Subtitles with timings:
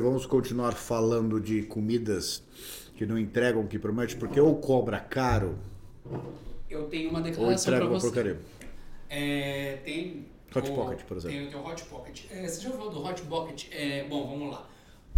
[0.00, 2.42] Vamos continuar falando de comidas
[2.96, 5.56] que não entregam o que promete, porque ou cobra caro
[6.68, 8.06] Eu tenho uma ou declaração uma você.
[8.06, 8.40] porcaria.
[9.08, 10.26] É, tem.
[10.54, 11.36] Hot o- Pocket, por exemplo.
[11.38, 12.24] Tem, tem o Hot Pocket.
[12.30, 13.66] É, você já falou do Hot Pocket?
[13.72, 14.68] É, bom, vamos lá.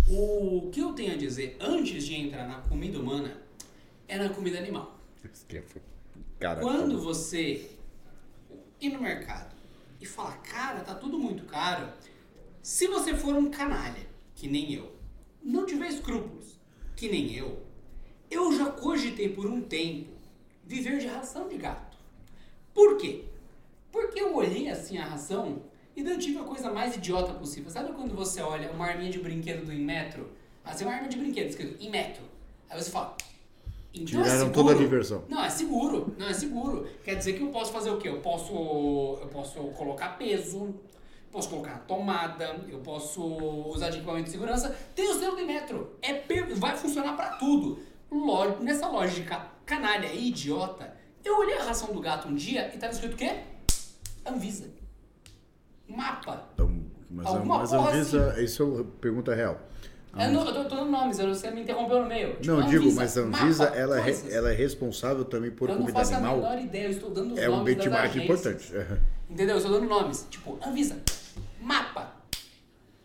[0.09, 3.37] O que eu tenho a dizer antes de entrar na comida humana
[4.07, 4.99] é na comida animal.
[6.39, 7.71] Cara, Quando você
[8.81, 9.55] ir no mercado
[10.01, 11.89] e falar, cara, tá tudo muito caro,
[12.63, 14.06] se você for um canalha,
[14.37, 14.93] que nem eu,
[15.43, 16.61] não tiver escrúpulos,
[16.95, 17.59] que nem eu,
[18.31, 20.13] eu já cogitei por um tempo
[20.65, 21.97] viver de ração de gato.
[22.73, 23.25] Por quê?
[23.91, 25.63] Porque eu olhei assim a ração
[25.97, 27.71] e eu tive a coisa mais idiota possível.
[27.71, 30.29] Sabe quando você olha uma arminha de brinquedo do Inmetro?
[30.63, 32.23] Assim, uma arma de brinquedo escrito Inmetro.
[32.69, 33.17] Aí você fala.
[33.95, 34.53] Então é Tiraram seguro?
[34.53, 35.25] toda a diversão.
[35.29, 36.15] Não, é seguro.
[36.19, 36.87] Não, é seguro.
[37.03, 38.09] Quer dizer que eu posso fazer o quê?
[38.09, 40.75] Eu posso, eu posso colocar peso,
[41.31, 43.23] posso colocar tomada, eu posso
[43.69, 44.75] usar de equipamento de segurança.
[44.95, 45.97] Tem o selo do metro.
[46.03, 46.23] É,
[46.55, 47.79] vai funcionar pra tudo.
[48.11, 52.79] Lógico, nessa lógica canalha e idiota, eu olhei a ração do gato um dia e
[52.79, 53.41] tava escrito o quê?
[54.25, 54.69] Anvisa.
[55.89, 56.49] Mapa.
[56.55, 56.71] Então,
[57.11, 59.61] mas, Alguma mas a porra Anvisa, isso é pergunta real.
[60.19, 62.37] Eu, não, eu tô, tô dando nomes, eu- você me interrompeu no meio.
[62.37, 65.51] Tipo, Não, eu digo, mas a Anvisa, mapa, ela, é re- ela é responsável também
[65.51, 66.37] por Eu não comida faço a animal.
[66.39, 68.25] menor ideia, eu estou dando os É um nomes das benchmark agências.
[68.25, 68.77] importante.
[68.77, 68.99] É.
[69.29, 69.57] Entendeu?
[69.57, 70.27] Eu estou dando nomes.
[70.31, 70.97] Tipo, Anvisa,
[71.67, 72.15] mapa,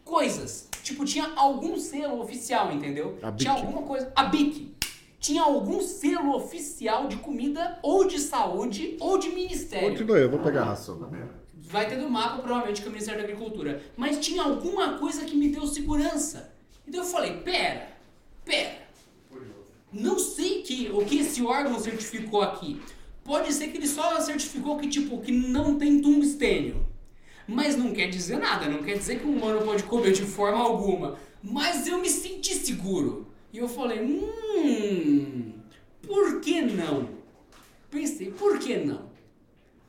[0.05, 0.69] coisas.
[0.83, 3.17] Tipo, tinha algum selo oficial, entendeu?
[3.23, 4.11] A Tinha alguma coisa.
[4.15, 4.75] A BIC.
[5.19, 9.89] Tinha algum selo oficial de comida, ou de saúde, ou de ministério.
[9.89, 11.21] Continua, eu vou pegar a ração também.
[11.55, 13.81] Vai ter do mapa, provavelmente, que é o Ministério da Agricultura.
[13.95, 16.53] Mas tinha alguma coisa que me deu segurança.
[16.87, 17.87] Então eu falei, pera,
[18.43, 18.81] pera.
[19.91, 22.81] Não sei que, o que esse órgão certificou aqui.
[23.23, 26.90] Pode ser que ele só certificou que, tipo, que não tem tungstênio.
[27.47, 30.63] Mas não quer dizer nada, não quer dizer que um humano pode comer de forma
[30.63, 31.17] alguma.
[31.43, 33.27] Mas eu me senti seguro.
[33.51, 35.53] E eu falei, hum,
[36.01, 37.09] por que não?
[37.89, 39.11] Pensei, por que não?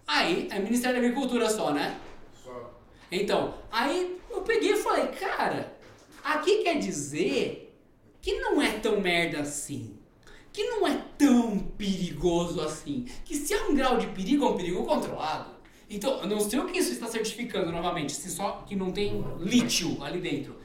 [0.07, 1.99] Aí, é Ministério da Agricultura só, né?
[2.43, 2.81] Só.
[3.11, 5.77] Então, aí eu peguei e falei, cara,
[6.25, 7.73] aqui quer dizer
[8.21, 9.97] que não é tão merda assim.
[10.53, 13.07] Que não é tão perigoso assim.
[13.25, 15.52] Que se há um grau de perigo, é um perigo controlado.
[15.95, 19.23] Então, eu não sei o que isso está certificando novamente, se só que não tem
[19.41, 20.57] lítio ali dentro.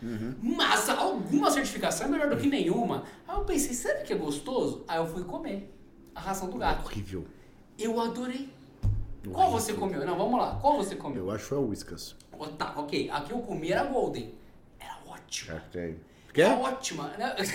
[0.41, 3.03] Mas alguma certificação é melhor do que nenhuma.
[3.27, 4.85] Aí eu pensei, sabe que é gostoso?
[4.87, 5.69] Aí eu fui comer
[6.15, 6.85] a ração do gato.
[6.85, 7.25] Horrível.
[7.77, 8.49] Eu adorei.
[9.31, 10.05] Qual você comeu?
[10.05, 10.55] Não, vamos lá.
[10.61, 11.25] Qual você comeu?
[11.25, 12.15] Eu acho que é Whiskas.
[12.31, 13.09] Oh, Tá, ok.
[13.09, 14.33] Aqui eu comi era Golden.
[14.79, 15.55] Era ótima.
[15.55, 15.99] É, tem.
[16.35, 17.09] Era ótima.
[17.17, 17.35] né?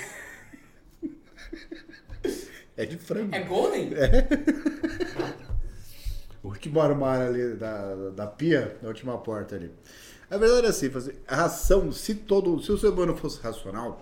[2.75, 3.35] É de frango.
[3.35, 3.91] É Golden?
[6.43, 9.71] O último armário ali da, da pia, da última porta ali.
[10.31, 14.01] A verdade é assim, fazer, a ração, se todo, se o ser humano fosse racional,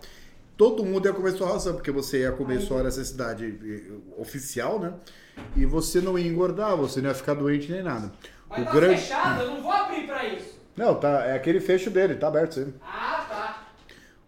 [0.57, 4.95] todo mundo ia comer sua ração, porque você ia comer sua necessidade eh, oficial, né?
[5.57, 8.13] E você não ia engordar, você não ia ficar doente nem nada.
[8.49, 9.01] Mas o tá grande.
[9.01, 10.61] fechado, eu não vou abrir pra isso.
[10.77, 12.75] Não, tá, é aquele fecho dele, tá aberto sim.
[12.83, 13.73] Ah, tá.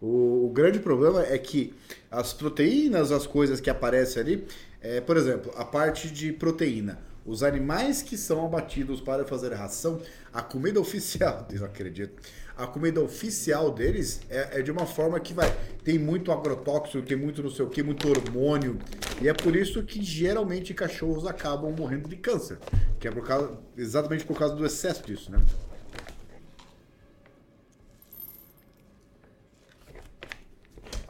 [0.00, 1.72] O, o grande problema é que
[2.10, 4.46] as proteínas, as coisas que aparecem ali,
[4.80, 6.98] é, por exemplo, a parte de proteína.
[7.24, 10.00] Os animais que são abatidos para fazer ração,
[10.32, 12.20] a comida oficial, eu acredito,
[12.56, 15.50] a comida oficial deles é, é de uma forma que vai.
[15.82, 18.78] Tem muito agrotóxico, tem muito não sei o que, muito hormônio.
[19.20, 22.58] E é por isso que geralmente cachorros acabam morrendo de câncer.
[23.00, 25.40] Que é por causa, exatamente por causa do excesso disso, né?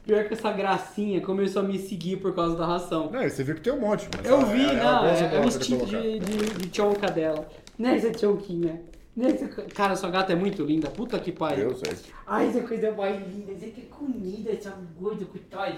[0.05, 3.09] Pior que essa gracinha começou a me seguir por causa da ração.
[3.13, 4.09] Não, você viu que tem um monte.
[4.25, 6.01] Eu ela- vi, ela não, é, é dela o pra instinto colocar.
[6.03, 7.49] de, de, de tchonca dela.
[7.79, 8.83] Nessa tchonquinha.
[9.17, 9.47] Nessa...
[9.47, 10.91] Cara, sua gata é muito linda.
[10.91, 11.71] Puta que pariu.
[11.71, 11.93] Eu sei.
[12.27, 13.53] Ai, essa coisa mais linda.
[13.53, 15.77] Essa que é comida, essa gorda, coitada.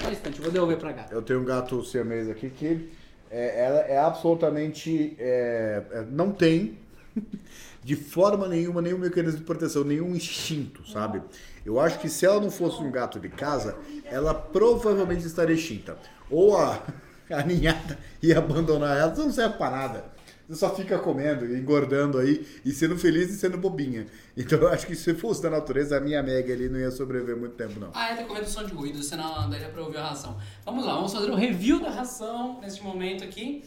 [0.00, 1.14] Só um instante, eu vou devolver pra gata.
[1.14, 2.88] Eu tenho um gato siamês aqui que
[3.30, 5.14] é, ela é absolutamente.
[5.18, 6.76] é, é, não tem
[7.84, 11.22] de forma nenhuma nenhum mecanismo de proteção, nenhum instinto, sabe?
[11.64, 15.98] Eu acho que se ela não fosse um gato de casa, ela provavelmente estaria extinta.
[16.30, 16.82] Ou a,
[17.30, 20.12] a ninhada ia abandonar ela, não serve pra nada.
[20.48, 24.06] Você só fica comendo, engordando aí e sendo feliz e sendo bobinha.
[24.36, 27.36] Então eu acho que se fosse da natureza, a minha Meg ali não ia sobreviver
[27.36, 27.90] muito tempo, não.
[27.94, 30.36] Ah, é, tá com redução de ruído, senão daria pra ouvir a ração.
[30.64, 33.64] Vamos lá, vamos fazer o review da ração nesse momento aqui.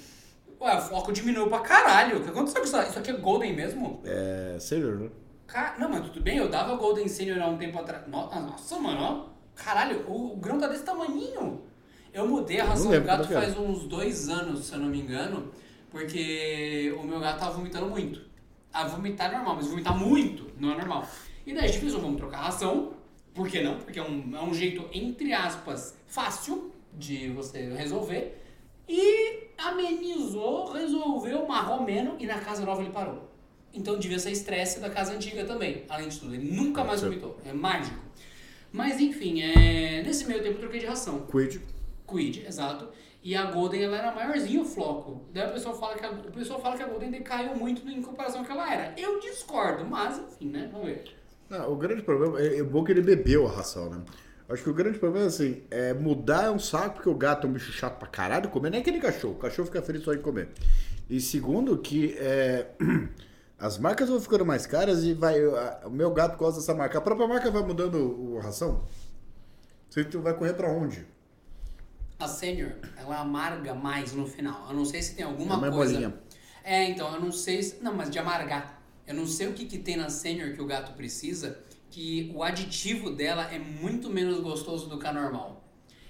[0.62, 2.18] Ué, o foco diminuiu pra caralho.
[2.18, 2.82] O que aconteceu com isso?
[2.82, 4.02] Isso aqui é Golden mesmo?
[4.06, 4.58] É.
[4.60, 5.10] Sério, né?
[5.80, 8.08] Não, mas tudo bem, eu dava Golden Senior há um tempo atrás.
[8.08, 9.36] No- Nossa, mano, ó.
[9.56, 11.62] Caralho, o, o grão tá desse tamaninho.
[12.14, 15.52] Eu mudei a ração do gato faz uns dois anos, se eu não me engano,
[15.92, 18.22] porque o meu gato tava vomitando muito.
[18.74, 21.08] Ah, vomitar é normal, mas vomitar muito não é normal.
[21.46, 22.94] E daí a gente pensou, vamos trocar a ração
[23.34, 23.78] Por que não?
[23.78, 28.42] Porque é um, é um jeito, entre aspas, fácil de você resolver.
[28.88, 33.30] E amenizou, resolveu marromeno e na casa nova ele parou.
[33.74, 36.34] Então devia ser estresse da casa antiga também, além de tudo.
[36.34, 37.38] Ele nunca mais vomitou.
[37.46, 38.00] É mágico.
[38.72, 40.04] Mas enfim, é...
[40.04, 41.26] nesse meio tempo eu troquei de ração.
[41.28, 41.62] Quid.
[42.08, 42.88] Quid, exato.
[43.24, 45.26] E a Golden ela era maiorzinha o floco.
[45.34, 48.02] Daí a pessoa fala que a, o pessoal fala que a Golden decaiu muito em
[48.02, 48.94] comparação ao que ela era.
[48.98, 50.70] Eu discordo, mas enfim, né?
[50.72, 51.06] Vamos ver.
[51.50, 54.04] Não, o grande problema é, é bom que ele bebeu a ração, né?
[54.48, 57.48] Acho que o grande problema é assim, é mudar é um saco, porque o gato
[57.48, 59.34] é um bicho chato pra caralho comer, nem aquele cachorro.
[59.34, 60.50] O cachorro fica feliz só em comer.
[61.10, 62.68] E segundo, que é,
[63.58, 65.44] as marcas vão ficando mais caras e vai.
[65.44, 66.98] a- o meu gato gosta dessa marca.
[66.98, 68.84] A própria marca vai mudando o, ração.
[69.90, 71.06] Você vai correr pra onde?
[72.20, 74.68] A Senior, ela amarga mais no final.
[74.70, 76.14] Eu não sei se tem alguma É coisa.
[76.64, 77.84] É, então, eu não sei se.
[77.84, 78.82] Não, mas de amargar.
[79.08, 81.60] Eu não sei o que, que tem na Senior que o gato precisa,
[81.96, 85.64] que o aditivo dela é muito menos gostoso do que a normal.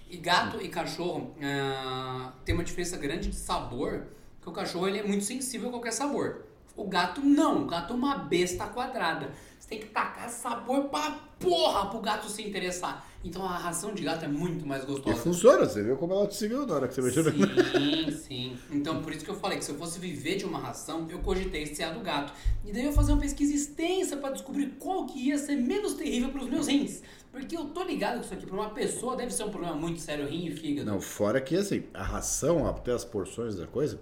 [0.09, 4.07] E gato e cachorro ah, tem uma diferença grande de sabor,
[4.41, 6.47] que o cachorro ele é muito sensível a qualquer sabor.
[6.75, 9.31] O gato não, o gato é uma besta quadrada.
[9.60, 13.06] Você tem que tacar sabor pra porra pro gato se interessar.
[13.24, 15.18] Então a ração de gato é muito mais E gostosa.
[15.18, 18.57] funciona, você viu como ela te seguiu na hora que você mexeu Sim, sim.
[18.72, 21.18] Então, por isso que eu falei que se eu fosse viver de uma ração, eu
[21.19, 22.31] cogitei ser a do gato.
[22.63, 26.30] E daí eu fazer uma pesquisa extensa pra descobrir qual que ia ser menos terrível
[26.30, 27.01] pros meus rins.
[27.31, 30.00] Porque eu tô ligado que isso aqui pra uma pessoa deve ser um problema muito
[30.00, 30.89] sério, rim e fígado.
[30.92, 34.00] Não, fora que assim, a ração, até as porções da coisa,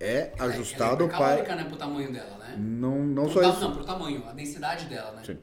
[0.00, 1.56] é Ela é ajustado hipercalórica, para.
[1.56, 2.56] né, pro tamanho dela, né?
[2.58, 3.60] Não, não Pro só isso.
[3.60, 5.22] Não, pro tamanho, a densidade dela, né?
[5.24, 5.38] Sim.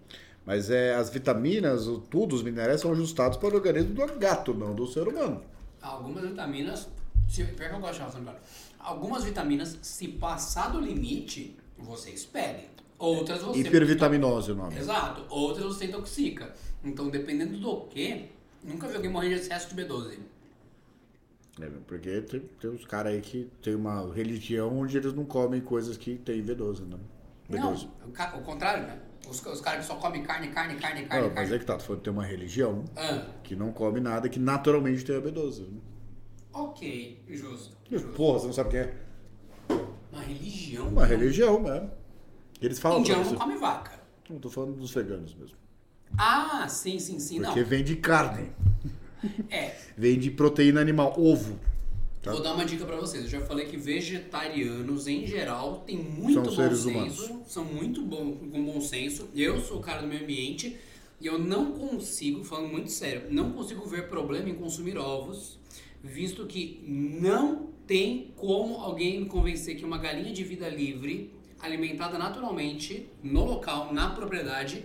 [0.45, 4.53] Mas é, as vitaminas, o, tudo, os minerais são ajustados para o organismo do gato,
[4.53, 5.43] não do ser humano.
[5.81, 6.89] Algumas vitaminas,
[7.29, 8.41] se, pior que eu gosto de gato.
[8.79, 12.69] Algumas vitaminas, se passar do limite, você expele.
[12.97, 13.61] Outras você...
[13.61, 14.77] Hipervitaminose o nome.
[14.77, 15.25] Exato.
[15.29, 16.53] Outras você intoxica.
[16.83, 18.29] Então, dependendo do que,
[18.63, 20.17] nunca vi alguém morrer de excesso de B12.
[21.59, 25.59] É, porque tem, tem uns caras aí que tem uma religião onde eles não comem
[25.59, 26.97] coisas que tem B12, né?
[27.49, 27.89] Não, B12.
[28.37, 28.99] o, contrário, né?
[29.29, 31.77] Os, os caras que só comem carne, carne, carne, carne, Não, mas é que tá,
[31.77, 35.21] tu falando que tem uma religião Ah, que não come nada que naturalmente tem a
[35.21, 35.67] B12.
[35.67, 35.79] Né?
[36.53, 37.77] ok, justo.
[37.89, 38.07] justo.
[38.09, 38.95] Porra, você não sabe o que é?
[40.11, 40.87] Uma religião.
[40.87, 41.91] Uma religião mesmo.
[42.61, 43.99] Eles falam Indiano não come vaca.
[44.29, 45.57] Não, tô falando dos veganos mesmo.
[46.17, 47.39] Ah, sim, sim, sim.
[47.39, 47.49] Não.
[47.49, 48.51] Porque vem de carne,
[49.49, 51.59] É, vem de proteína animal, ovo.
[52.21, 52.31] Tá?
[52.31, 53.23] Vou dar uma dica pra vocês.
[53.23, 56.89] Eu já falei que vegetarianos, em geral, têm muito São bom seres senso.
[56.89, 57.31] humanos.
[57.47, 59.27] São muito bom, com bom senso.
[59.35, 60.77] Eu sou o cara do meio ambiente
[61.19, 65.59] e eu não consigo, falando muito sério, não consigo ver problema em consumir ovos,
[66.03, 72.17] visto que não tem como alguém me convencer que uma galinha de vida livre, alimentada
[72.17, 74.83] naturalmente, no local, na propriedade,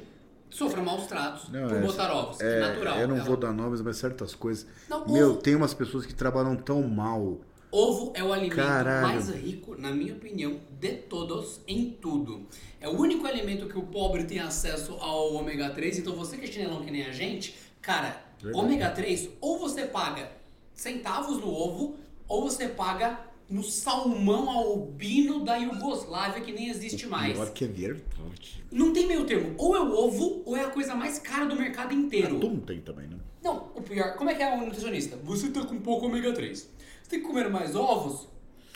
[0.51, 2.41] sofra maus tratos Não, por é- botar ovos.
[2.41, 2.99] É, natural.
[2.99, 4.67] Eu não Ela- vou dar nomes, mas certas coisas.
[4.89, 7.39] Não, Meu, ovo- tem umas pessoas que trabalham tão mal.
[7.71, 9.07] Ovo é o alimento Caralho.
[9.09, 12.47] mais rico, na minha opinião, de todos em tudo.
[12.81, 16.45] É o único alimento que o pobre tem acesso ao ômega 3, então você que
[16.45, 18.65] é chinelão que nem a gente, cara, Verdade.
[18.65, 20.31] ômega 3, ou você paga
[20.73, 21.97] centavos no ovo,
[22.29, 27.35] ou você paga no salmão albino da Iugoslávia que nem existe mais.
[27.35, 28.65] Pior que é verdade.
[28.73, 29.55] Não tem meio termo.
[29.57, 32.37] Ou é o ovo, ou é a coisa mais cara do mercado inteiro.
[32.39, 33.17] Atum tem também, né?
[33.43, 35.17] Não, o pior, como é que é o nutricionista?
[35.23, 36.59] Você tá com pouco ômega 3.
[36.59, 36.69] Você
[37.11, 38.27] tem que comer mais ovos?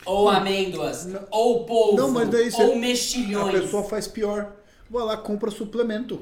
[0.05, 1.07] Ou amêndoas?
[1.29, 1.97] Ou polvo?
[1.97, 3.59] Não, mas daí você- ou A mexilhões?
[3.61, 4.55] pessoa faz pior.
[4.89, 6.21] Vai lá, compra suplemento.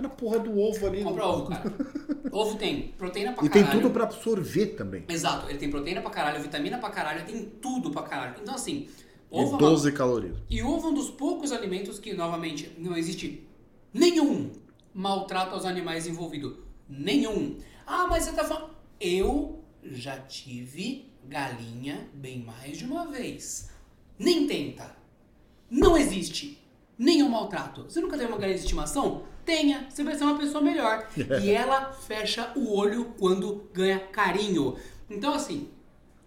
[0.00, 1.02] Na porra do ovo ali.
[1.02, 1.72] Compra ovo, cara.
[2.32, 3.80] ovo tem proteína pra E tem caralho.
[3.82, 5.04] tudo pra absorver também.
[5.08, 8.36] Exato, ele tem proteína pra caralho, vitamina pra caralho, tem tudo pra caralho.
[8.42, 8.88] Então assim,
[9.30, 10.36] ovo E é uma- 12 calorias.
[10.50, 13.46] E ovo é um dos poucos alimentos que, novamente, não existe
[13.92, 14.50] nenhum
[14.94, 16.64] maltrato aos animais envolvido.
[16.88, 17.56] Nenhum.
[17.86, 18.70] Ah, mas você tá falando.
[19.00, 23.70] Eu já tive galinha bem mais de uma vez.
[24.18, 24.94] Nem tenta.
[25.70, 26.58] Não existe
[26.98, 27.84] nenhum maltrato.
[27.84, 29.24] Você nunca teve uma galinha de estimação?
[29.46, 31.08] Tenha, você vai ser uma pessoa melhor.
[31.42, 34.76] e ela fecha o olho quando ganha carinho.
[35.08, 35.68] Então, assim,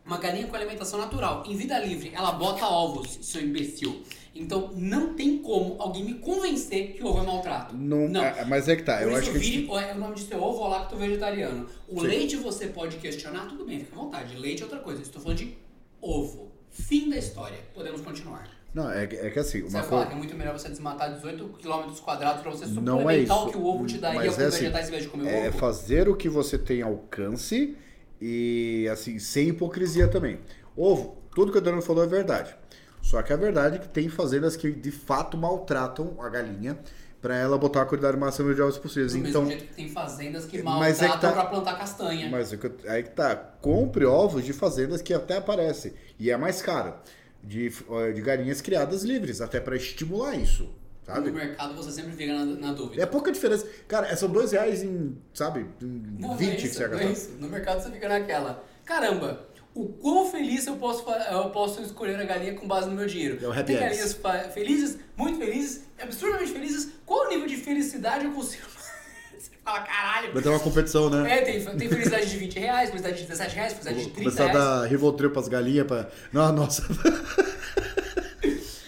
[0.05, 4.01] uma galinha com alimentação natural, em vida livre, ela bota ovos, seu imbecil.
[4.33, 7.75] Então não tem como alguém me convencer que ovo é maltrato.
[7.75, 8.21] Não, não.
[8.23, 8.97] ah, mas é que tá.
[8.99, 9.39] Por Eu acho que.
[9.39, 11.67] gente- vire- é, o nome disso é ovo lacto vegetariano.
[11.89, 12.07] O Sim.
[12.07, 14.37] leite você pode questionar, tudo bem, fica à vontade.
[14.37, 15.01] Leite é outra coisa.
[15.01, 15.57] Estou falando de
[16.01, 16.51] ovo.
[16.69, 17.57] Fim da história.
[17.73, 18.47] Podemos continuar.
[18.73, 20.07] Não, é, que- é que assim, Você uma falar coisa.
[20.07, 23.33] que é muito melhor você desmatar 18 km quadrados para você é suplementar isso.
[23.47, 25.27] o que o ovo te daria Mas com é assim, vegetais em vez de comer
[25.27, 25.57] É ovo.
[25.57, 27.75] fazer o que você tem alcance
[28.21, 30.39] e, assim, sem hipocrisia também.
[30.77, 32.55] Ovo, tudo que o Adriano falou é verdade.
[33.01, 36.77] Só que a verdade é que tem fazendas que de fato maltratam a galinha,
[37.21, 39.11] pra ela botar a quantidade máxima de ovos possíveis.
[39.11, 41.77] Do Então, mesmo jeito que tem fazendas que Mas é que maltratam tá- pra plantar
[41.77, 42.29] castanha.
[42.29, 42.57] mas é
[42.87, 46.93] aí que tá, compre ovos de fazendas que até aparecem e é mais caro.
[47.43, 50.63] De, eh, de galinhas criadas livres, até pra estimular isso,
[51.07, 51.31] No sabe?
[51.31, 53.01] mercado você sempre fica na, na dúvida.
[53.01, 53.65] É pouca diferença.
[53.87, 56.87] Cara, é- são dois reais em, sabe, em Não, 20 não é que isso, você
[56.87, 57.29] vai não é isso.
[57.39, 58.63] No mercado você fica naquela.
[58.85, 63.05] Caramba, o quão feliz eu posso, eu posso escolher a galinha com base no meu
[63.07, 63.39] dinheiro?
[63.41, 64.19] É o happy Tem galinhas
[64.53, 66.91] felizes, muito felizes, absurdamente felizes.
[67.05, 68.67] Qual o nível de felicidade eu consigo?
[69.63, 70.33] Fala, caralho.
[70.33, 71.39] Vai ter uma competição, né?
[71.39, 74.43] É, tem, tem felicidade de 20 reais, felicidade de 17 reais, felicidade de 30 Começar
[74.43, 74.81] a reais.
[74.81, 76.09] dar Rivotril pras galinhas pra.
[76.31, 76.83] Não, nossa.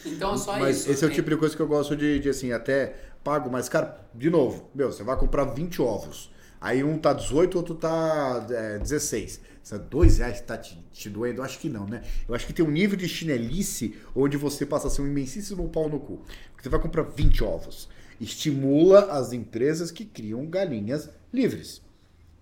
[0.05, 0.91] Então só Mas isso.
[0.91, 3.67] esse é o tipo de coisa que eu gosto de, de assim, até pago, mas,
[3.67, 6.31] cara, de novo, meu, você vai comprar 20 ovos.
[6.59, 9.41] Aí um tá 18, outro tá é, 16.
[9.63, 11.39] Você, dois reais tá te, te doendo?
[11.41, 12.03] Eu acho que não, né?
[12.27, 15.67] Eu acho que tem um nível de chinelice onde você passa a ser um imensíssimo
[15.69, 16.17] pau no cu.
[16.51, 17.89] Porque você vai comprar 20 ovos.
[18.21, 21.81] Estimula as empresas que criam galinhas livres.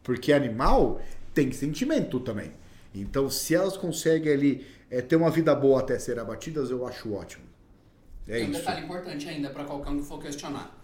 [0.03, 1.01] Porque animal
[1.33, 2.51] tem sentimento também.
[2.93, 7.13] Então, se elas conseguem ali é, ter uma vida boa até ser abatidas, eu acho
[7.13, 7.43] ótimo.
[8.27, 8.59] É Tem um isso.
[8.59, 10.77] detalhe importante ainda pra qualquer um que for questionar.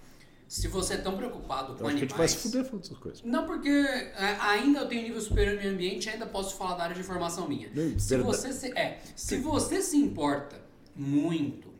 [0.47, 2.09] Se você é tão preocupado com Eu acho que a animais...
[2.09, 3.23] gente vai se fuder falando essas coisas.
[3.23, 6.83] Não, porque é, ainda eu tenho nível superior no meio ambiente ainda posso falar da
[6.83, 7.67] área de formação minha.
[7.97, 8.23] Se verdade.
[8.23, 10.55] você se, é, se você se importa
[10.95, 11.73] muito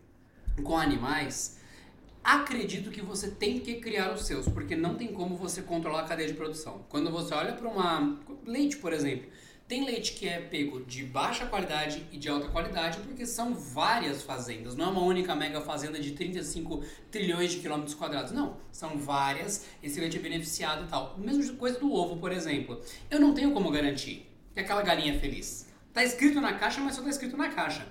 [0.64, 1.55] com animais,
[2.25, 6.08] acredito que você tem que criar os seus, porque não tem como você controlar a
[6.08, 6.84] cadeia de produção.
[6.89, 9.29] Quando você olha para uma leite, por exemplo,
[9.67, 14.24] tem leite que é pego de baixa qualidade e de alta qualidade, porque são várias
[14.24, 18.58] fazendas, não é uma única mega fazenda de 35 trilhões de quilômetros quadrados, não.
[18.72, 21.15] São várias, esse leite é beneficiado e tal.
[21.20, 22.82] Mesma coisa do ovo, por exemplo.
[23.10, 25.67] Eu não tenho como garantir que aquela galinha é feliz.
[25.94, 27.88] Tá escrito na caixa, mas só tá escrito na caixa.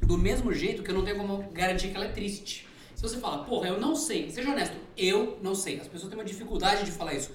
[0.00, 2.66] Do mesmo jeito que eu não tenho como garantir que ela é triste.
[2.94, 5.80] Se você fala, porra, eu não sei, seja honesto, eu não sei.
[5.80, 7.30] As pessoas têm uma dificuldade de falar isso.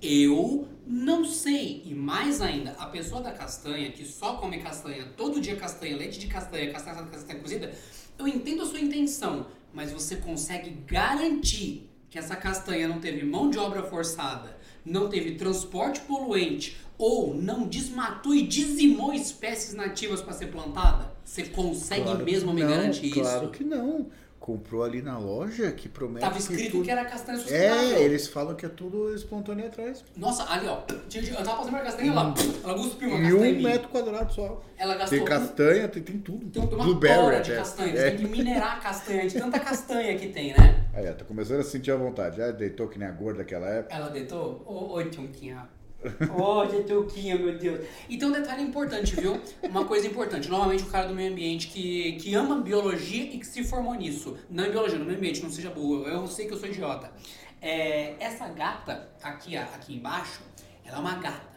[0.00, 1.82] Eu não sei.
[1.84, 6.18] E mais ainda, a pessoa da castanha, que só come castanha, todo dia castanha, leite
[6.18, 7.72] de castanha, castanha, assada, castanha cozida,
[8.18, 13.48] eu entendo a sua intenção, mas você consegue garantir que essa castanha não teve mão
[13.48, 20.32] de obra forçada, não teve transporte poluente ou não desmatou e dizimou espécies nativas para
[20.32, 21.12] ser plantada?
[21.24, 23.52] Você consegue Claro mesmo me não, garantir Claro isso?
[23.52, 24.06] que não.
[24.42, 26.84] Comprou ali na loja que promete Tava que escrito tudo...
[26.84, 27.96] que era castanha sustentável.
[27.96, 30.04] É, eles falam que é tudo espontâneo atrás.
[30.16, 32.34] Nossa, ali ó, eu tava passando uma castanha lá,
[32.64, 33.62] ela cuspiu uma E castanha um em mim.
[33.62, 34.60] metro quadrado só.
[34.76, 36.50] Ela gastou Tem castanha, tem, tem tudo.
[36.50, 37.56] Tem uma Blueberry de até.
[37.56, 38.10] castanha, É.
[38.10, 40.86] tem que minerar a castanha, de tanta castanha que tem, né?
[40.92, 42.38] Aí, ó, tá começando a sentir a vontade.
[42.38, 43.94] Já deitou que nem a gorda daquela época.
[43.94, 44.60] Ela deitou?
[44.66, 45.68] Ô, oi, Tionquinha.
[46.36, 47.86] Ô, Tionquinha, meu Deus.
[48.08, 49.40] Então, um detalhe importante, viu?
[49.62, 50.48] Uma coisa importante.
[50.48, 54.36] Novamente, o cara do meio ambiente que, que ama biologia e que se formou nisso.
[54.50, 56.04] Não em biologia, no meio ambiente, não seja burro.
[56.04, 57.12] Eu sei que eu sou idiota.
[57.60, 60.42] É, essa gata, aqui, aqui embaixo,
[60.84, 61.52] ela é uma gata.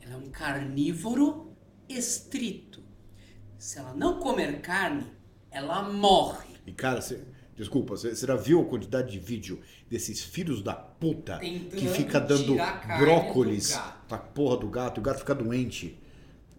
[0.00, 1.56] Ela é um carnívoro
[1.88, 2.82] estrito.
[3.58, 5.06] Se ela não comer carne,
[5.50, 6.56] ela morre.
[6.66, 7.22] E, cara, você...
[7.62, 12.20] Desculpa, você já viu a quantidade de vídeo desses filhos da puta Tentando que fica
[12.20, 12.56] dando
[12.98, 13.78] brócolis
[14.08, 15.98] pra porra do gato e o gato fica doente?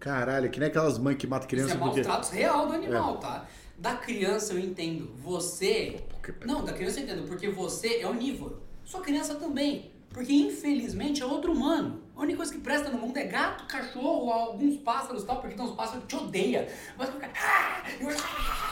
[0.00, 2.36] Caralho, que nem aquelas mães que matam Isso criança é maus porque...
[2.36, 3.46] real do animal, tá?
[3.78, 5.10] Da criança eu entendo.
[5.22, 6.00] Você.
[6.44, 8.62] Não, da criança eu entendo, porque você é onívoro.
[8.84, 9.90] Sua criança também.
[10.14, 12.00] Porque infelizmente é outro humano.
[12.14, 15.56] A única coisa que presta no mundo é gato, cachorro, alguns pássaros e tal, porque
[15.56, 16.68] tem uns pássaros que te odeia.
[16.96, 17.28] Mas fica.
[17.36, 17.82] "Ah!"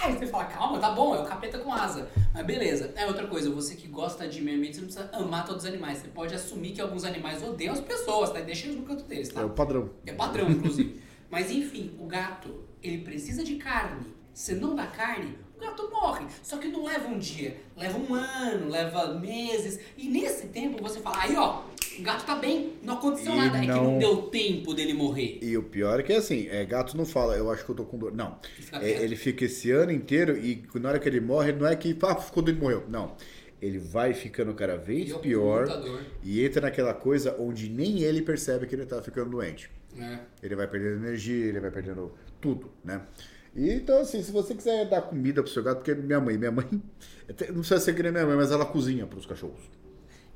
[0.04, 2.08] Aí você fala, calma, tá bom, é o capeta com asa.
[2.32, 2.92] Mas beleza.
[2.94, 5.68] É outra coisa, você que gosta de meio ambiente, você não precisa amar todos os
[5.68, 5.98] animais.
[5.98, 8.38] Você pode assumir que alguns animais odeiam as pessoas, tá?
[8.38, 9.40] E deixa eles no canto deles, tá?
[9.40, 9.90] É o padrão.
[10.06, 11.02] É padrão, inclusive.
[11.28, 14.06] Mas enfim, o gato, ele precisa de carne.
[14.32, 16.26] Se não dá carne, gato morre.
[16.42, 19.78] Só que não leva um dia, leva um ano, leva meses.
[19.96, 21.62] E nesse tempo você fala, aí ó,
[21.98, 23.58] o gato tá bem, não aconteceu E nada.
[23.58, 25.38] É que não- não deu tempo dele morrer.
[25.42, 27.84] E o pior é que assim, é, gato não fala, eu acho que eu tô
[27.84, 28.12] com dor.
[28.12, 28.38] Não.
[28.42, 31.74] fica É, ele fica esse ano inteiro e na hora que ele morre, não é
[31.76, 32.84] que ah, ficou doente e morreu.
[32.88, 33.14] Não.
[33.60, 35.68] Ele vai ficando cada vez Ele é pior
[36.24, 39.70] e entra naquela coisa onde nem ele percebe que ele tá ficando doente.
[39.96, 40.18] É.
[40.42, 43.02] Ele vai perdendo energia, ele vai perdendo tudo, né?
[43.54, 46.66] Então, assim, se você quiser dar comida pro seu gato, porque minha mãe, minha mãe,
[47.50, 49.60] não precisa ser que nem minha mãe, mas ela cozinha pros cachorros.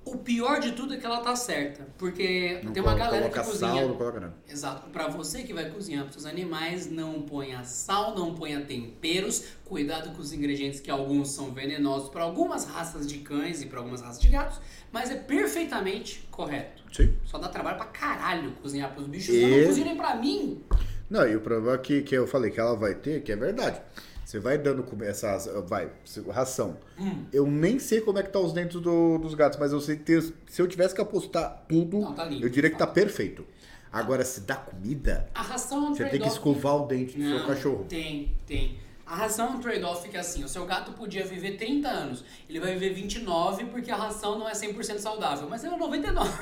[0.05, 1.85] O pior de tudo é que ela tá certa.
[1.99, 3.73] Porque Não tem uma colo- galera coloca que cozinha.
[3.73, 4.35] sal, não coloca nada.
[4.49, 4.89] Exato.
[4.91, 9.45] Pra você que vai cozinhar para seus animais, não ponha sal, não ponha temperos.
[9.65, 13.81] Cuidado com os ingredientes que alguns são venenosos para algumas raças de cães e para
[13.81, 14.61] algumas raças de gatos,
[14.93, 16.85] mas é perfeitamente correto.
[16.93, 17.13] Sim.
[17.25, 19.35] Só dá trabalho pra caralho cozinhar pros bichos.
[19.35, 20.63] E- não cozinho nem pra mim.
[21.09, 23.37] Não, e o problema é que, que eu falei que ela vai ter, que é
[23.37, 23.81] verdade.
[24.25, 25.49] Você vai dando come- essas.
[25.69, 25.89] Vai,
[26.33, 26.77] ração.
[26.99, 27.25] Hum.
[27.33, 29.97] Eu nem sei como é que tá os dentes do- dos gatos, mas eu sei
[29.97, 32.87] que ter- se eu tivesse que apostar tudo, Não, tá limpo, eu diria que tá
[32.87, 32.95] fato.
[32.95, 33.47] perfeito.
[33.93, 37.39] Agora, se dá comida, A ração é você tem que escovar o dente do seu
[37.39, 37.87] Não, cachorro.
[37.89, 38.77] Tem, tem.
[39.07, 42.25] A ração é um trade-off que é assim, o seu gato podia viver 30 anos,
[42.51, 46.37] ele vai viver 29 porque a ração não é 100% saudável, mas ela é 99.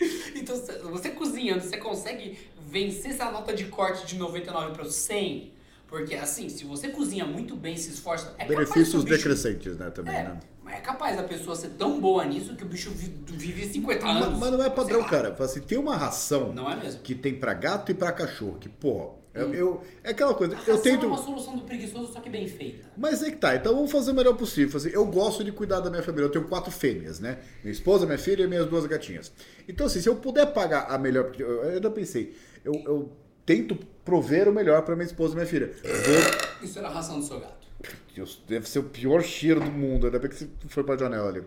[0.34, 0.56] então,
[0.90, 5.52] você cozinhando, você consegue vencer essa nota de corte de 99 para 100?
[5.86, 9.88] Porque assim, se você cozinha muito bem, se esforça, é capaz Benefícios bicho- decrescentes, né,
[9.90, 10.40] também, É, né?
[10.62, 14.04] mas é capaz da pessoa ser tão boa nisso que o bicho vi- vive 50
[14.04, 14.38] Mas, anos.
[14.38, 15.34] mas não é padrão, cara.
[15.42, 17.00] Assim, tem uma ração Não é mesmo.
[17.00, 20.58] que tem pra gato e pra cachorro, que, pô, eu, eu- é aquela coisa, A
[20.58, 21.04] eu ração tento...
[21.04, 22.86] é uma solução do preguiçoso, só que bem feita.
[22.96, 24.76] Mas é que tá, então vamos fazer o melhor possível.
[24.76, 26.26] Assim, eu gosto de cuidar da minha família.
[26.26, 27.38] Eu tenho quatro fêmeas, né?
[27.62, 29.32] Minha esposa, minha filha e minhas duas gatinhas.
[29.68, 31.32] Então, assim, se eu puder pagar a melhor.
[31.38, 33.12] Eu ainda pensei, eu, eu
[33.46, 35.72] tento prover o melhor pra minha esposa e minha filha.
[35.82, 37.66] Vou- Isso era a ração do seu gato.
[38.14, 40.06] Deus, deve ser o pior cheiro do mundo.
[40.06, 41.42] Ainda bem que você foi pra janela ali.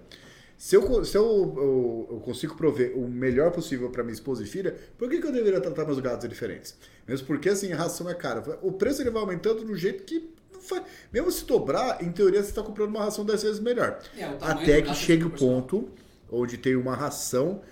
[0.62, 1.24] Se eu, se eu,
[1.58, 5.25] eu- eu consigo prover o melhor possível pra minha esposa e filha, por que, que
[5.25, 6.75] eu deveria tratar meus gatos diferentes?
[7.08, 8.60] Mesmo porque, assim, a ração é cara.
[8.62, 10.30] O preço ele vai aumentando do jeito que.
[11.12, 14.00] Mesmo se dobrar, em teoria você está comprando uma ração 10 vezes melhor.
[14.15, 15.89] É, Até que é chegue o ponto
[16.32, 17.63] onde tem uma ração.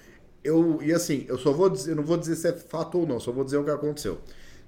[0.44, 3.06] Eu, e assim, eu só vou dizer, eu não vou dizer se é fato ou
[3.06, 4.18] não, só vou dizer o que aconteceu.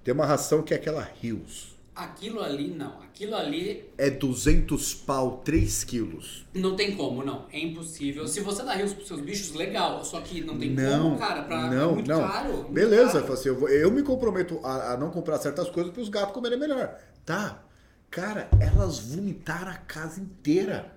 [0.04, 1.71] Tem uma ração que é aquela Rios.
[1.93, 3.01] Aquilo ali, não.
[3.01, 6.45] Aquilo ali É 200 pau, 3 quilos.
[6.53, 7.45] não tem como, não.
[7.51, 8.25] É impossível.
[8.27, 10.03] Se você dá rios pros seus bichos, legal.
[10.05, 11.43] Só que não tem Não, como, cara.
[11.43, 11.69] Pra...
[11.69, 12.21] não, é muito não.
[12.27, 12.53] caro.
[12.53, 13.33] muito Beleza, caro.
[13.33, 16.33] assim, eu, vou- eu me comprometo a, a não comprar certas coisas para os gatos
[16.33, 16.98] comerem melhor.
[17.25, 17.62] Tá.
[18.10, 20.91] Cara, elas vomitaram a casa inteira.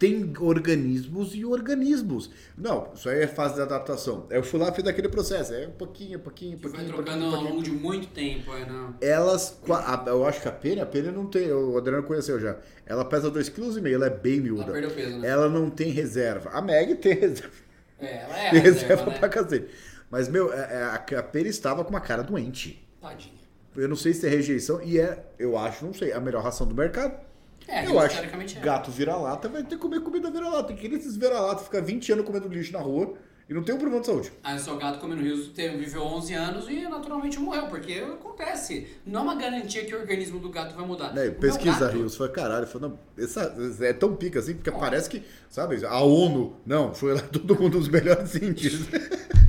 [0.00, 2.30] Tem organismos e organismos.
[2.56, 4.26] Não, isso aí é fase de adaptação.
[4.30, 5.52] Eu fui lá e fiz aquele processo.
[5.52, 8.08] É um pouquinho, um pouquinho, um Que vai pouquinho, um trocando ao longo de muito
[8.08, 8.94] tempo, é, não.
[9.00, 12.40] Elas, qua- a- eu acho que a Penny, a Penny não tem, o Adriano conheceu
[12.40, 12.56] já.
[12.86, 14.72] Ela pesa 2,5 kg, ela é bem Ela miúda.
[14.72, 15.28] perdeu peso, né?
[15.28, 16.48] Ela não tem reserva.
[16.50, 17.52] A Meg tem reserva.
[18.00, 19.18] É, ela é Tem reserva, reserva né?
[19.18, 19.68] pra cacete.
[20.10, 22.82] Mas, meu, é- é, a, a Penny estava com uma cara doente.
[23.02, 23.34] Tadinha.
[23.76, 26.66] Eu não sei se é rejeição e é, eu acho, não sei, a melhor ração
[26.66, 27.28] do mercado.
[27.70, 28.60] É, eu acho teoricamente é.
[28.60, 30.72] gato vira-lata vai ter que comer comida vira-lata.
[30.72, 33.14] Que esses vira-lata ficar 20 anos comendo lixo na rua
[33.48, 34.32] e não tem um problema de saúde.
[34.44, 38.86] O seu gato comendo rios teve- viveu 11 anos e naturalmente morreu, porque acontece.
[39.04, 41.12] Não é uma garantia que o organismo do gato vai mudar.
[41.12, 45.10] Meu pesquisa gato- Rios, foi caralho, foi, não, essa, é tão pica assim, porque parece
[45.10, 48.86] que, sabe, a ONU, não, foi lá todo mundo dos melhores cientistas.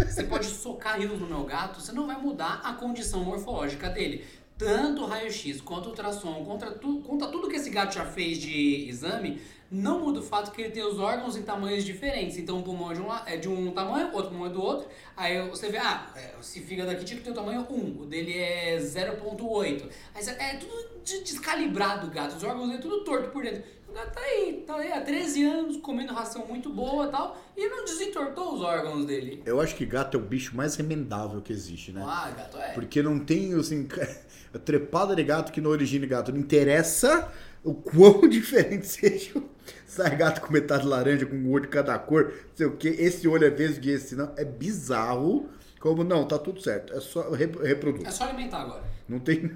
[0.09, 4.25] Você pode socar rios no meu gato, você não vai mudar a condição morfológica dele.
[4.65, 9.41] Tanto raio-x quanto ultrassom, contra, tu, contra tudo que esse gato já fez de exame,
[9.71, 12.37] não muda o fato que ele tem os órgãos em tamanhos diferentes.
[12.37, 14.87] Então o pulmão é de um, é de um tamanho, outro pulmão é do outro.
[15.17, 18.05] Aí você vê, ah, é, esse fígado aqui tinha que ter o tamanho 1, o
[18.05, 19.89] dele é 0.8.
[20.13, 23.63] Aí você- é tudo de- descalibrado o gato, os órgãos dele tudo torto por dentro.
[23.89, 27.37] O gato tá aí, tá aí há 13 anos, comendo ração muito boa e tal,
[27.57, 29.41] e não desentortou os órgãos dele.
[29.45, 32.01] Eu acho que gato é o bicho mais remendável que existe, né?
[32.05, 32.69] Ah, gato é.
[32.73, 33.85] Porque não tem, assim,
[34.53, 36.31] a trepada de gato que não origina gato.
[36.31, 37.31] Não interessa
[37.63, 39.41] o quão diferente seja.
[39.85, 42.87] Sai gato com metade laranja, com um olho de cada cor, não sei o que.
[42.87, 44.31] Esse olho é vesgo e esse não.
[44.37, 45.49] É bizarro.
[45.79, 46.93] Como, não, tá tudo certo.
[46.93, 48.07] É só re- reproduz.
[48.07, 48.83] É só alimentar agora.
[49.09, 49.51] Não tem...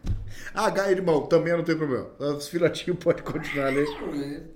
[0.54, 2.08] ah, gato, irmão, também não tem problema.
[2.18, 3.86] Os filhotinhos podem continuar ali.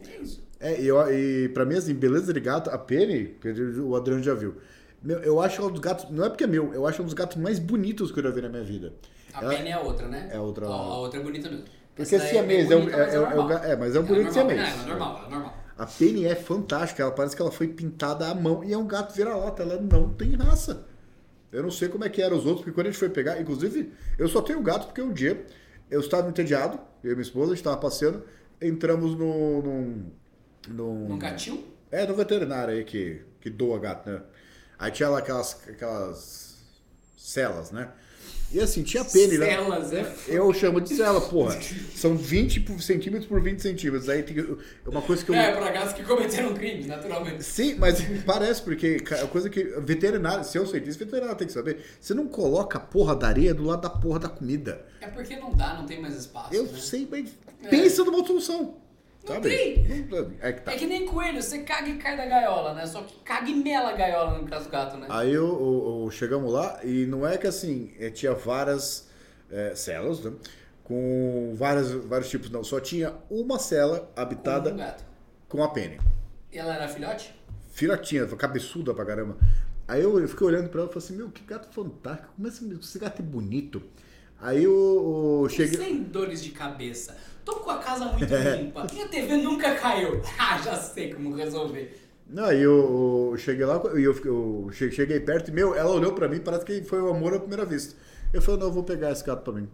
[0.06, 0.44] É isso.
[0.60, 3.48] É, e, eu, e pra mim, assim, beleza de gato, a Penny, que
[3.80, 4.54] o Adriano já viu.
[5.02, 7.12] Meu, eu acho um dos gatos, não é porque é meu, eu acho um dos
[7.12, 8.94] gatos mais bonitos que eu já vi na minha vida.
[9.34, 10.28] A Ela- Penny é a outra, né?
[10.32, 11.64] É a outra- A, a outra é bonita mesmo.
[11.88, 14.04] Porque Essa daí siamês bem é bonita, mas é- é- é é, mas é um
[14.04, 14.58] bonito siamês.
[14.60, 15.54] Ela é normal, é normal.
[15.76, 18.86] A Penny é fantástica, ela parece que ela foi pintada à mão e é um
[18.86, 20.86] gato vira-lata, ela não tem raça.
[21.50, 23.40] Eu não sei como é que eram os outros, porque quando a gente foi pegar,
[23.40, 25.44] inclusive, eu só tenho gato porque um dia
[25.90, 28.24] eu estava entediado, eu e minha esposa, a gente estava passeando,
[28.60, 29.62] entramos no.
[29.62, 30.10] num.
[30.68, 31.64] num Num gatinho?
[31.92, 34.20] É, no veterinário aí que, que doa gato, né?
[34.78, 36.56] Aí tinha lá aquelas, aquelas
[37.16, 37.88] celas, né?
[38.54, 39.46] E assim, tinha pene lá.
[39.46, 40.14] Celas, é.
[40.28, 41.58] Eu chamo de cela, porra.
[41.94, 44.08] São 20 por- centímetros por 20 centímetros.
[44.08, 44.36] Aí tem
[44.86, 45.34] uma coisa que eu.
[45.34, 47.42] É, pra gatos que cometeram crimes, naturalmente.
[47.42, 49.64] Sim, mas parece, porque a coisa que.
[49.80, 51.84] Veterinário, se eu sei disso, veterinário tem que saber.
[52.00, 54.84] Você não coloca a porra da areia do lado da porra da comida.
[55.00, 56.54] É porque não dá, não tem mais espaço.
[56.54, 56.78] Eu né?
[56.78, 57.28] sei, mas
[57.64, 57.68] É.
[57.68, 58.76] pensa numa solução.
[59.26, 59.48] Não sabe?
[59.48, 60.06] tem.
[60.40, 60.72] É que tá.
[60.72, 62.86] É que nem coelho, você caga e cai da gaiola, né?
[62.86, 65.06] Só que caga e mela a gaiola no caso do gato, né?
[65.08, 69.08] Aí eu, eu- eu- chegamos lá e não é que assim, eh, tinha várias
[69.76, 70.32] celas, né?
[70.82, 72.62] Com várias, vários tipos, não.
[72.64, 75.04] Só tinha uma cela Com habitada um gato.
[75.48, 75.98] com a pene.
[76.52, 77.34] E ela era filhote?
[77.72, 79.36] Filhotinha, cabeçuda pra caramba.
[79.88, 82.32] Aí eu, eu fiquei olhando pra ela e falei assim, meu, que gato fantástico.
[82.36, 83.82] Como esse, esse gato é bonito.
[84.40, 85.76] Aí o, o cheguei.
[85.78, 87.16] Sem dores de cabeça.
[87.44, 88.86] Tô com a casa muito limpa.
[88.92, 90.20] Minha TV nunca caiu.
[90.38, 92.00] Ah, já sei como resolver.
[92.26, 95.90] Não, aí eu, eu cheguei lá e eu, eu che- cheguei perto e, meu, ela
[95.90, 97.94] olhou pra mim, parece que foi o amor à primeira vista.
[98.32, 99.68] Eu falei, não, eu vou pegar esse gato pra mim.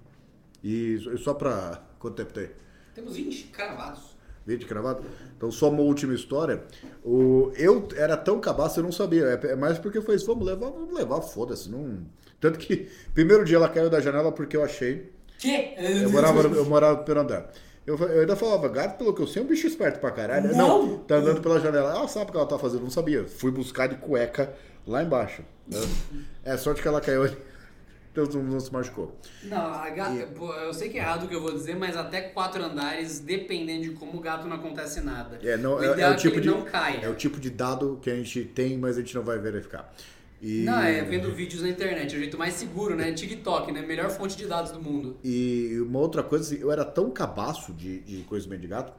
[0.63, 1.81] E só- só pra.
[1.99, 2.51] Quanto tempo tem?
[2.95, 4.10] Temos 20 cravados.
[4.51, 5.03] 20 cravado?
[5.37, 6.63] Então, só uma última história.
[7.05, 9.25] O, eu era tão cabaço, eu não sabia.
[9.25, 11.71] É, é mais porque foi isso, vamos levar, vamos levar, foda-se.
[11.71, 11.99] Não...
[12.41, 15.11] Tanto que, primeiro dia ela caiu da janela porque eu achei.
[15.39, 15.75] Que?
[15.79, 17.51] Eu morava, eu morava no primeiro andar.
[17.87, 20.55] Eu, eu ainda falava, gato, pelo que eu sei, é um bicho esperto pra caralho.
[20.55, 20.99] Não.
[20.99, 21.91] tá andando pela janela.
[21.91, 23.25] Ela sabe o que ela tá fazendo, não sabia.
[23.25, 24.53] Fui buscar de cueca
[24.87, 25.43] lá embaixo.
[25.67, 25.79] né?
[26.45, 27.37] É sorte que ela caiu ali.
[28.13, 29.17] Então não, não se machucou.
[29.45, 32.21] Não, gata, pô, eu sei que é errado o que eu vou dizer, mas até
[32.21, 35.39] quatro andares, dependendo de como o gato não acontece nada.
[35.43, 36.99] É, não, o é, é é, o tipo que de, não caia.
[37.03, 39.93] é o tipo de dado que a gente tem, mas a gente não vai verificar.
[40.43, 43.13] E, Não, é vendo vídeos na internet, é o jeito mais seguro, né?
[43.13, 43.83] TikTok, né?
[43.83, 45.19] Melhor fonte de dados do mundo.
[45.23, 48.93] E uma outra coisa, assim, eu era tão cabaço de, de coisa de gato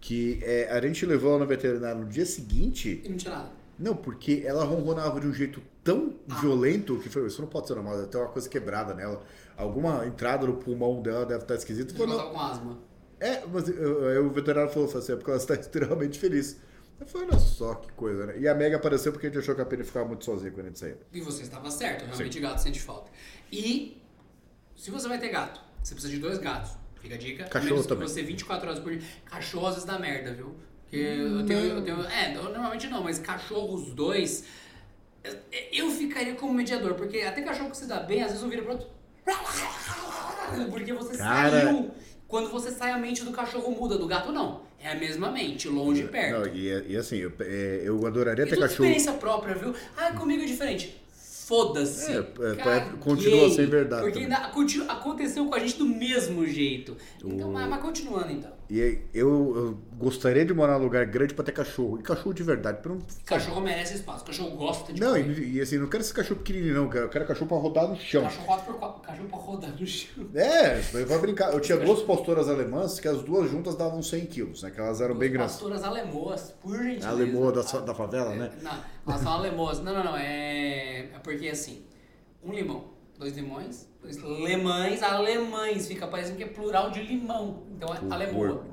[0.00, 3.02] que é, a gente levou ela no veterinário no dia seguinte.
[3.04, 3.59] E não tinha nada.
[3.80, 7.74] Não, porque ela ronronava de um jeito tão violento que foi, isso não pode ser
[7.74, 9.22] normal, deve ter uma coisa quebrada nela.
[9.56, 11.94] Alguma entrada no pulmão dela deve estar esquisita.
[12.00, 12.78] Ela tava com asma.
[13.18, 13.76] É, mas eu-
[14.10, 16.58] eu- o veterinário falou assim, é porque ela está extremamente feliz.
[17.00, 18.38] Eu falei, olha só que coisa, né?
[18.38, 20.66] E a Meg apareceu porque a gente achou que a Penny ficava muito sozinha quando
[20.66, 20.98] a gente saía.
[21.12, 23.10] E você estava certo, realmente gato sente falta.
[23.50, 24.02] E
[24.76, 26.72] se você vai ter gato, você precisa de dois gatos.
[27.00, 27.44] Fica a dica.
[27.44, 28.06] Cachorro Menos que também.
[28.08, 29.08] você 24 horas por dia.
[29.24, 30.54] Cachorro às vezes dá merda, viu?
[30.90, 32.02] Porque eu tenho, eu tenho.
[32.02, 34.44] É, normalmente não, mas cachorros dois.
[35.72, 38.62] eu- ficaria como mediador, porque até cachorro que se dá bem, às vezes eu viro
[38.62, 38.88] pro outro.
[40.70, 41.62] Porque você Cara.
[41.62, 41.90] saiu.
[42.26, 44.62] Quando você sai, a mente do cachorro muda, do gato não.
[44.82, 46.38] É a mesma mente, longe e perto.
[46.48, 48.70] Não, e, e assim, eu, é, eu adoraria E ter cachorro.
[48.84, 49.74] experiência própria, viu?
[49.96, 51.00] Ah, comigo é diferente.
[51.46, 52.12] Foda-se.
[52.12, 52.98] É, é, Caguei.
[53.00, 56.96] continua a ser verdade Porque ainda aconteceu com a gente do mesmo jeito.
[57.22, 58.52] Então, mas, mas continuando então.
[58.70, 61.98] E eu, eu gostaria de morar num lugar grande pra ter cachorro.
[61.98, 62.80] E cachorro de verdade.
[62.80, 66.14] Pra não, Cachorro merece espaço, cachorro gosta de não e, e assim, não quero esse
[66.14, 66.92] cachorro pequenininho, não.
[66.92, 68.22] Eu quero, cachorro pra rodar no chão.
[68.22, 70.26] Cachorro 4x4, cachorro pra rodar no chão.
[70.34, 71.52] É, vai brincar.
[71.52, 74.70] Eu tinha duas pastoras alemãs que as duas juntas davam 100 quilos, né?
[74.70, 75.54] Que elas eram bem grandes.
[75.54, 77.08] Pastoras alemoas, por gentileza.
[77.08, 78.52] A lemoa da, da favela, né?
[78.62, 78.78] Não,
[79.08, 79.80] elas são alemoas.
[79.80, 80.16] Não, não, não.
[80.16, 81.82] É, é porque assim,
[82.44, 82.84] um limão,
[83.20, 85.86] dois limões, dois lemães, alemães.
[85.86, 87.62] Fica parecendo que é plural de limão.
[87.76, 88.64] Então é alemoa.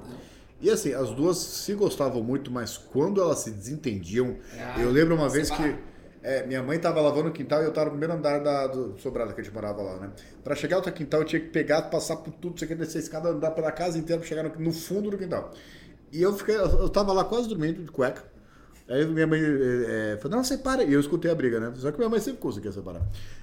[0.60, 5.14] E assim, as duas se gostavam muito, mas quando elas se desentendiam, Ah, eu lembro
[5.14, 5.76] uma vez que
[6.24, 8.98] é, minha mãe tava lavando o quintal e eu tava no primeiro andar da, do
[9.00, 10.12] sobrado que a gente morava lá, né?
[10.44, 13.02] Pra chegar ao quintal eu tinha que pegar, passar por tudo, isso aqui, descer a
[13.02, 15.52] escada, andar pela casa inteira pra chegar no, no fundo do quintal.
[16.12, 18.24] E eu fiquei, eu tava lá quase dormindo de cueca.
[18.90, 20.84] Aí minha mãe é, falou, não, separa.
[20.84, 21.74] E eu escutei a briga, né?
[21.76, 23.02] Só que minha mãe sempre conseguia separar.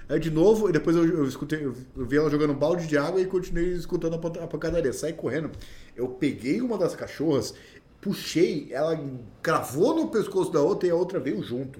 [0.09, 2.97] Aí de novo, e depois eu, eu escutei, eu, vi ela jogando um balde de
[2.97, 4.91] água e continuei escutando a, pan- a pancadaria.
[4.91, 5.51] Saí correndo.
[5.95, 7.53] Eu peguei uma das cachorras,
[8.01, 8.99] puxei, ela
[9.41, 11.79] cravou no pescoço da outra e a outra veio junto.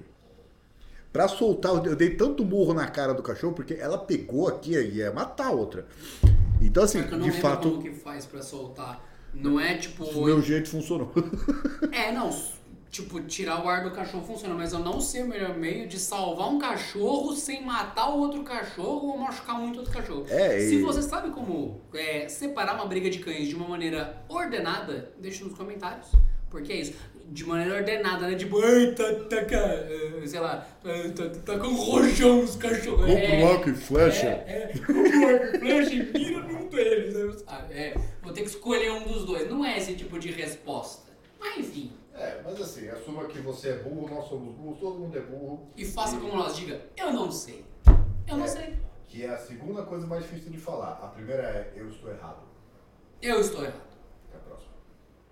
[1.12, 4.96] Pra soltar, eu dei tanto murro na cara do cachorro, porque ela pegou aqui e
[4.98, 5.86] ia matar a outra.
[6.60, 9.04] Então, assim, Só que eu não de fato, como que faz pra soltar.
[9.34, 10.04] Não é tipo.
[10.04, 11.12] o meu jeito funcionou.
[11.92, 12.30] É, não.
[12.90, 15.98] Tipo, tirar o ar do cachorro funciona, mas eu não sei o melhor meio de
[15.98, 20.24] salvar um cachorro sem matar o outro cachorro ou machucar muito outro cachorro.
[20.30, 24.22] É, Se e- você sabe como é, separar uma briga de cães de uma maneira
[24.28, 26.06] ordenada, deixa nos comentários.
[26.48, 26.94] Porque é isso.
[27.28, 28.36] De maneira ordenada, né?
[28.36, 30.90] Tipo, ai, tá, tá, eh, sei lá, tá,
[31.24, 33.04] tá, tá com rojão nos cachorros.
[33.04, 34.26] Compra É, arco e flecha.
[34.28, 37.14] É, é, arco e flecha e mira num deles.
[37.14, 37.42] né?
[37.48, 39.50] Ah, É, vou ter que escolher um dos dois.
[39.50, 41.10] Não é esse tipo de resposta.
[41.40, 41.90] Mas enfim.
[42.18, 45.68] É, mas assim, assuma que você é burro, nós somos burros, todo mundo é burro.
[45.76, 47.64] E faça como nós diga, eu não sei.
[48.26, 48.48] Eu não É.
[48.48, 48.78] sei.
[49.04, 50.92] Que é a segunda coisa mais difícil de falar.
[51.02, 52.42] A primeira é eu estou errado.
[53.22, 53.85] Eu estou errado.